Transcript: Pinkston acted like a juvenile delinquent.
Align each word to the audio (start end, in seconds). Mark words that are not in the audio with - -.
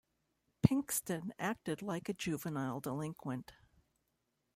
Pinkston 0.65 1.29
acted 1.37 1.83
like 1.83 2.09
a 2.09 2.13
juvenile 2.13 2.79
delinquent. 2.79 3.51